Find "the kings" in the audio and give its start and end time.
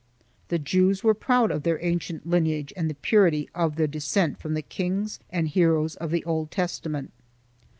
4.55-5.19